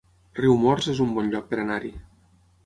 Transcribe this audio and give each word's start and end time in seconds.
Riumors 0.37 0.87
es 0.93 1.01
un 1.05 1.11
bon 1.19 1.29
lloc 1.35 1.47
per 1.53 1.61
anar-hi 1.65 1.93